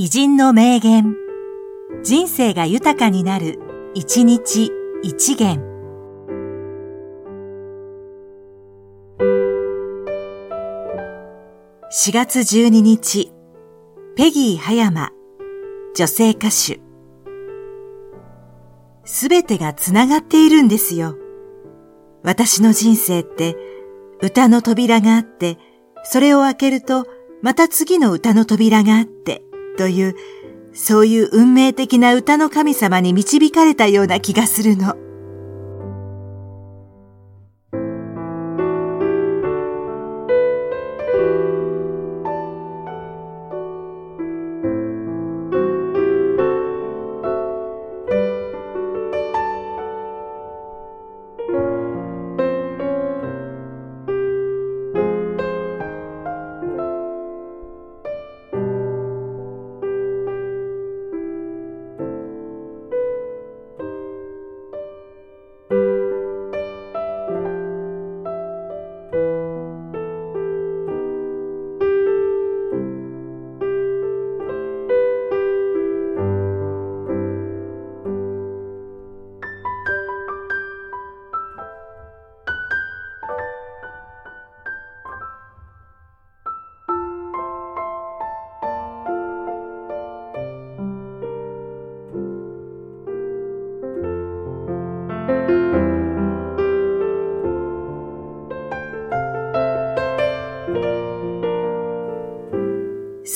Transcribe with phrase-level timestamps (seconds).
[0.00, 1.16] 偉人の名言。
[2.04, 3.58] 人生が豊かになる、
[3.94, 4.70] 一日
[5.02, 5.58] 一元。
[11.90, 13.32] 4月12日、
[14.14, 15.10] ペギー葉山、
[15.96, 16.78] 女性歌手。
[19.04, 21.16] すべてがつながっているんですよ。
[22.22, 23.56] 私の人生って
[24.22, 25.58] 歌の扉があって、
[26.04, 27.04] それを開けると
[27.42, 29.42] また次の歌の扉があって、
[29.78, 30.16] という、
[30.74, 35.07] そういう運命的な歌の神様に導かれたような気がするの。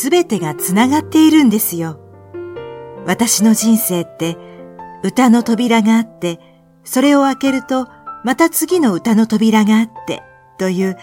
[0.00, 2.00] すべてがつながっているんですよ。
[3.04, 4.38] 私の人生って
[5.04, 6.40] 歌の扉があって、
[6.84, 7.86] それを開けると
[8.24, 10.22] また次の歌の扉があって、
[10.58, 10.96] という、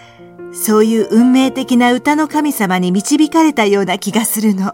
[0.51, 4.73] そういう運命的な歌の神様に導かれたような気がするの。